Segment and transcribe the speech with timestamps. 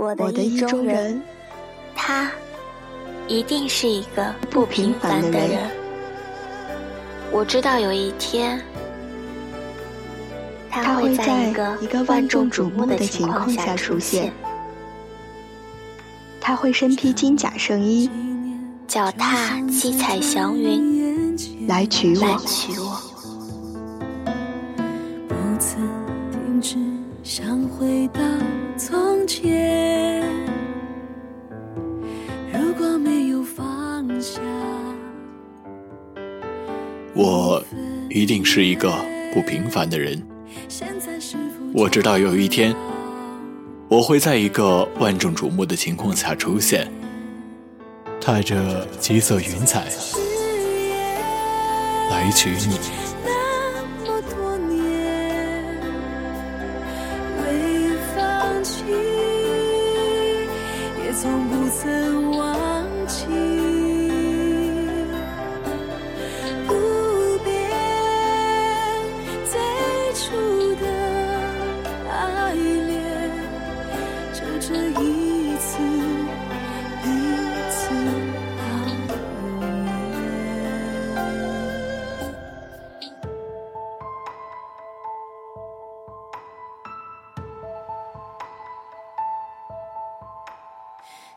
[0.00, 1.20] 我的意中人，
[1.94, 2.32] 他
[3.28, 5.70] 一定是一个不平凡的人。
[7.30, 8.58] 我知道有一天，
[10.70, 11.48] 他会在
[11.82, 14.32] 一个万众瞩目的情况下出现。
[16.40, 18.08] 他会身披金甲圣衣，
[18.88, 21.36] 脚踏七彩祥云，
[21.68, 22.40] 来娶我。
[25.28, 25.86] 不曾
[26.32, 26.78] 停止
[27.22, 28.20] 想回到
[28.82, 30.24] 从前，
[32.50, 34.40] 如果没有放下，
[37.14, 37.62] 我
[38.08, 38.90] 一定是一个
[39.34, 40.26] 不平凡的人。
[41.74, 42.74] 我知道有一天。
[43.86, 46.90] 我会在一个万众瞩目的情况下出现，
[48.18, 49.84] 踏着七色云彩
[52.08, 52.78] 来娶你。
[61.22, 63.26] 从不曾忘记
[66.66, 67.52] 不变
[69.44, 69.60] 最
[70.14, 70.49] 初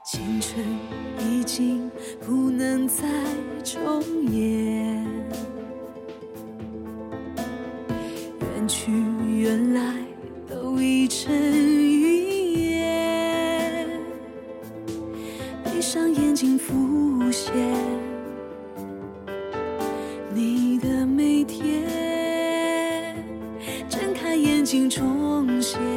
[0.05, 0.61] 青春
[1.17, 3.05] 已经不能再
[3.63, 5.01] 重演，
[8.41, 8.91] 远去
[9.37, 9.95] 原来
[10.45, 13.87] 都已成云烟，
[15.63, 17.53] 闭上眼睛浮现
[20.35, 23.15] 你的每天，
[23.87, 25.92] 睁开眼睛重现。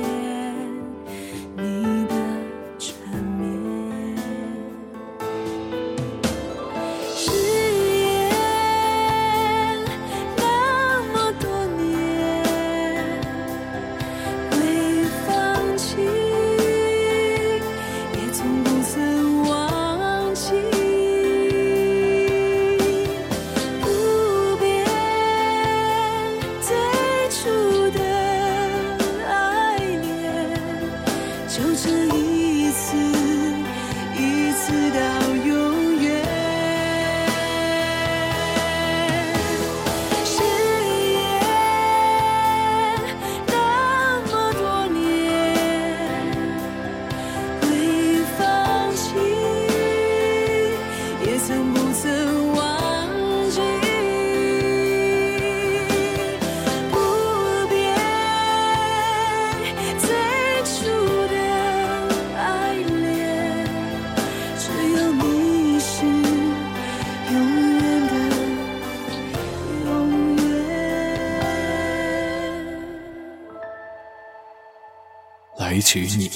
[75.58, 76.30] 来娶你。